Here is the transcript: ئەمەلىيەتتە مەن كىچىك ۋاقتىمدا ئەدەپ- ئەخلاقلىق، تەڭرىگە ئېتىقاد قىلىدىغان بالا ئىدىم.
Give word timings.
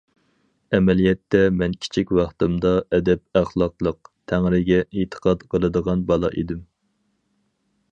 ئەمەلىيەتتە 0.75 1.41
مەن 1.57 1.75
كىچىك 1.85 2.13
ۋاقتىمدا 2.19 2.71
ئەدەپ- 2.97 3.41
ئەخلاقلىق، 3.41 4.11
تەڭرىگە 4.33 4.81
ئېتىقاد 4.87 5.47
قىلىدىغان 5.55 6.05
بالا 6.11 6.35
ئىدىم. 6.43 6.65